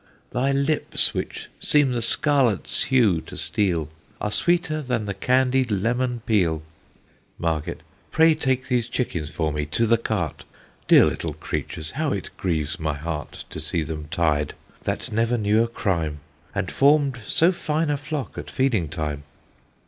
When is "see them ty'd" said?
13.59-14.55